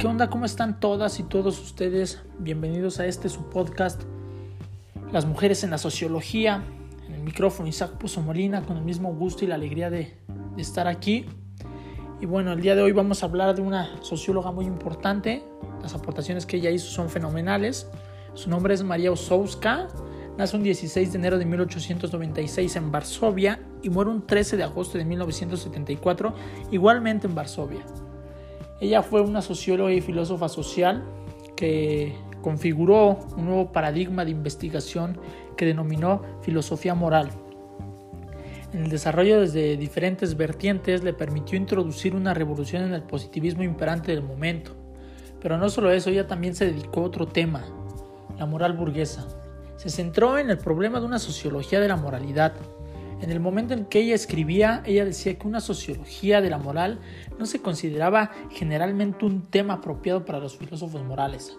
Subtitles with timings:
[0.00, 0.30] ¿Qué onda?
[0.30, 2.22] ¿Cómo están todas y todos ustedes?
[2.38, 4.00] Bienvenidos a este su podcast,
[5.12, 6.64] Las mujeres en la sociología.
[7.06, 10.16] En el micrófono Isaac Puso Molina, con el mismo gusto y la alegría de,
[10.56, 11.26] estar aquí.
[12.18, 15.44] Y bueno, el día de hoy vamos a hablar de una socióloga muy importante.
[15.82, 17.86] Las aportaciones que ella hizo son fenomenales.
[18.32, 19.88] Su nombre es María Osowska.
[20.38, 24.96] Nace un 16 de enero de 1896 en Varsovia y muere un 13 de agosto
[24.96, 26.34] de 1974,
[26.70, 27.84] igualmente en Varsovia.
[28.80, 31.04] Ella fue una socióloga y filósofa social
[31.54, 35.18] que configuró un nuevo paradigma de investigación
[35.56, 37.30] que denominó filosofía moral.
[38.72, 44.12] En el desarrollo desde diferentes vertientes le permitió introducir una revolución en el positivismo imperante
[44.12, 44.72] del momento.
[45.42, 47.64] Pero no solo eso, ella también se dedicó a otro tema,
[48.38, 49.26] la moral burguesa.
[49.76, 52.52] Se centró en el problema de una sociología de la moralidad,
[53.20, 57.00] en el momento en que ella escribía, ella decía que una sociología de la moral
[57.38, 61.58] no se consideraba generalmente un tema apropiado para los filósofos morales.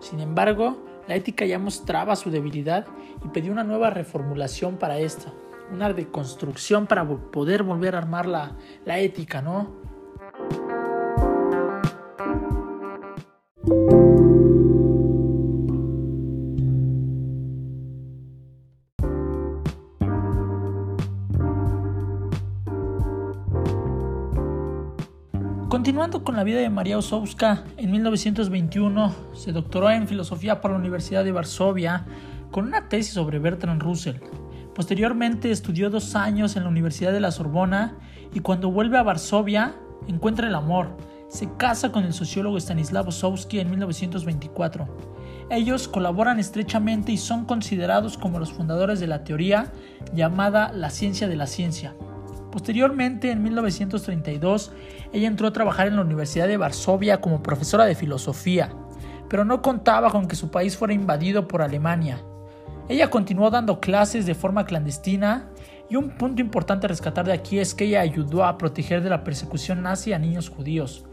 [0.00, 2.86] Sin embargo, la ética ya mostraba su debilidad
[3.24, 5.32] y pedía una nueva reformulación para esta,
[5.72, 9.80] una deconstrucción para poder volver a armar la, la ética, ¿no?
[25.70, 30.76] Continuando con la vida de María Osowska, en 1921 se doctoró en filosofía por la
[30.76, 32.06] Universidad de Varsovia
[32.50, 34.16] con una tesis sobre Bertrand Russell.
[34.74, 37.96] Posteriormente estudió dos años en la Universidad de la Sorbona
[38.34, 39.76] y cuando vuelve a Varsovia
[40.08, 40.96] encuentra el amor.
[41.28, 44.88] Se casa con el sociólogo Stanislav Osowski en 1924.
[45.50, 49.72] Ellos colaboran estrechamente y son considerados como los fundadores de la teoría
[50.12, 51.94] llamada la ciencia de la ciencia.
[52.50, 54.72] Posteriormente, en 1932,
[55.12, 58.72] ella entró a trabajar en la Universidad de Varsovia como profesora de filosofía,
[59.28, 62.22] pero no contaba con que su país fuera invadido por Alemania.
[62.88, 65.48] Ella continuó dando clases de forma clandestina
[65.88, 69.10] y un punto importante a rescatar de aquí es que ella ayudó a proteger de
[69.10, 71.04] la persecución nazi a niños judíos.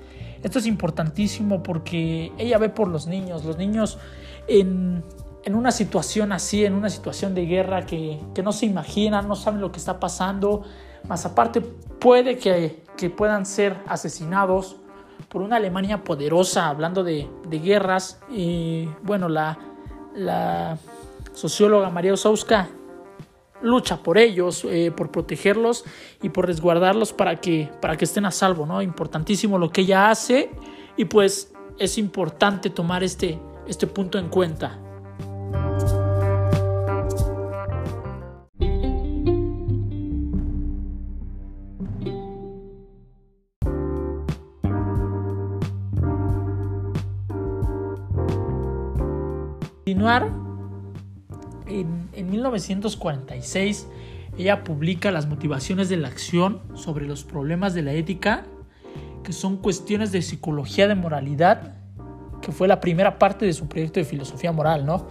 [0.41, 3.99] Esto es importantísimo porque ella ve por los niños, los niños
[4.47, 5.03] en,
[5.45, 9.61] una situación así, en una situación de guerra que, que no se imaginan, no saben
[9.61, 10.63] lo que está pasando,
[11.07, 14.77] más aparte, puede que, puedan ser asesinados
[15.29, 18.19] por una Alemania poderosa, hablando de, guerras.
[18.29, 19.57] Y bueno, la,
[20.15, 20.77] la
[21.33, 22.69] socióloga María Osowska
[23.61, 25.83] lucha por ellos, eh, por protegerlos
[26.21, 28.81] y por resguardarlos para que, para que estén a salvo, ¿no?
[28.81, 30.51] Importantísimo lo que ella hace
[30.95, 34.79] y pues es importante tomar este, este punto en cuenta.
[49.85, 50.29] Continuar,
[51.67, 53.87] en, en 1946
[54.37, 58.45] ella publica Las motivaciones de la acción sobre los problemas de la ética,
[59.23, 61.75] que son cuestiones de psicología de moralidad,
[62.41, 65.07] que fue la primera parte de su proyecto de filosofía moral, ¿no?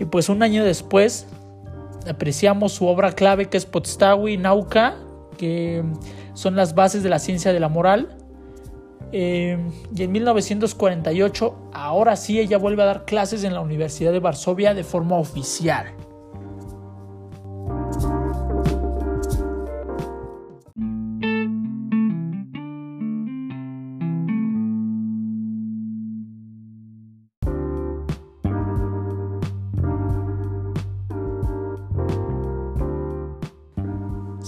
[0.00, 1.26] Y pues un año después
[2.08, 4.96] apreciamos su obra clave que es Podstawy y Nauka,
[5.34, 5.84] que
[6.34, 8.16] son las bases de la ciencia de la moral,
[9.16, 9.56] eh,
[9.94, 14.74] y en 1948, ahora sí, ella vuelve a dar clases en la Universidad de Varsovia
[14.74, 15.86] de forma oficial.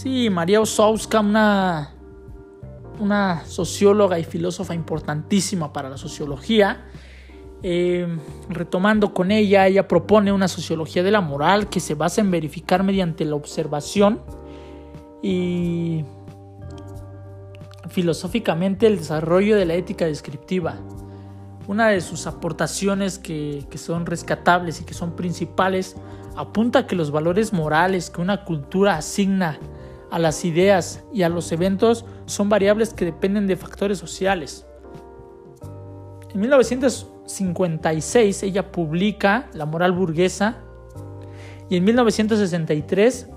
[0.06, 1.91] Sí, María Osowska, una
[3.00, 6.86] una socióloga y filósofa importantísima para la sociología.
[7.65, 8.07] Eh,
[8.48, 12.84] retomando con ella, ella propone una sociología de la moral que se basa en verificar
[12.84, 14.21] mediante la observación
[15.25, 16.04] y
[17.89, 20.77] filosóficamente el desarrollo de la ética descriptiva.
[21.66, 25.97] Una de sus aportaciones que, que son rescatables y que son principales
[26.36, 29.59] apunta a que los valores morales que una cultura asigna
[30.16, 34.65] a las ideas y a los eventos son variables que dependen de factores sociales.
[36.33, 40.57] En 1956 ella publica La moral burguesa
[41.68, 43.28] y en 1963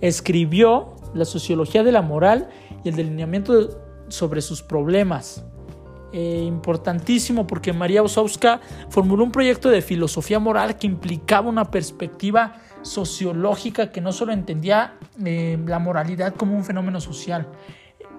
[0.00, 2.48] escribió La sociología de la moral
[2.82, 5.44] y el delineamiento sobre sus problemas.
[6.12, 12.56] Eh, importantísimo porque María Osowska formuló un proyecto de filosofía moral que implicaba una perspectiva
[12.82, 17.46] sociológica que no solo entendía eh, la moralidad como un fenómeno social,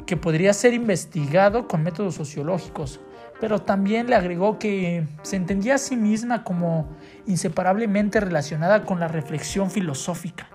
[0.05, 3.01] que podría ser investigado con métodos sociológicos,
[3.41, 6.87] pero también le agregó que se entendía a sí misma como
[7.27, 10.47] inseparablemente relacionada con la reflexión filosófica.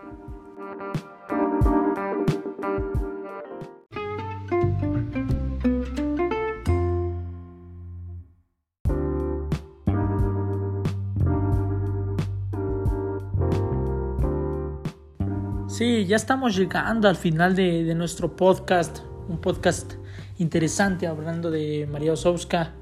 [15.76, 19.92] Sí, ya estamos llegando al final de, nuestro podcast, un podcast
[20.38, 22.72] interesante hablando de María Osowska.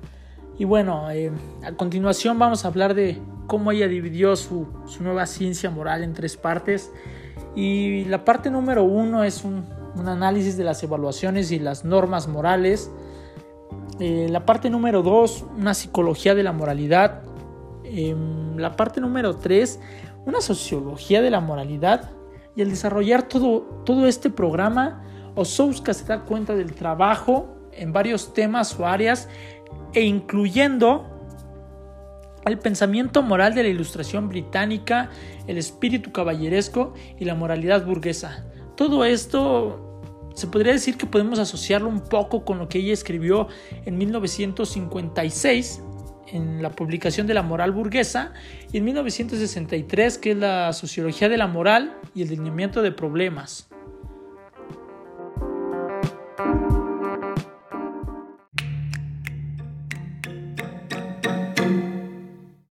[0.61, 1.33] Y bueno, eh,
[1.65, 4.69] a continuación vamos a hablar de cómo ella dividió su,
[5.01, 6.93] nueva ciencia moral en tres partes.
[7.57, 9.65] Y la parte número uno es un,
[10.07, 12.93] análisis de las evaluaciones y las normas morales.
[13.99, 17.25] Eh, la parte número dos, una psicología de la moralidad.
[17.83, 19.81] Em, la parte número tres,
[20.27, 22.13] una sociología de la moralidad
[22.57, 25.05] y al desarrollar todo, todo este programa,
[25.35, 29.29] Osowska se da cuenta del trabajo en varios temas o áreas
[29.93, 31.11] e incluyendo
[32.45, 35.11] el pensamiento moral de la ilustración británica,
[35.47, 38.45] el espíritu caballeresco y la moralidad burguesa.
[38.77, 40.01] Todo esto
[40.35, 43.49] se podría decir que podemos asociarlo un poco con lo que ella escribió
[43.87, 45.83] en 1956
[46.29, 48.33] en la publicación de la moral burguesa
[48.73, 53.69] y en 1963 que es la sociología de la moral y el lineamiento de problemas.